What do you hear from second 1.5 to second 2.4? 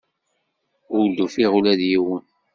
ula d yiwen.